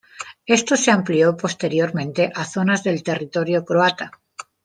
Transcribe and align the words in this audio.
Esto 0.47 0.77
se 0.77 0.89
amplió 0.89 1.37
posteriormente 1.37 2.31
a 2.33 2.43
zonas 2.43 2.83
del 2.83 3.03
territorio 3.03 3.63
croata. 3.63 4.09